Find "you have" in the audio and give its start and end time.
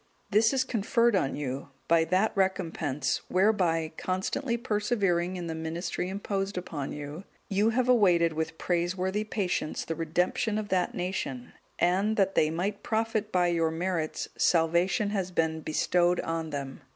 7.49-7.87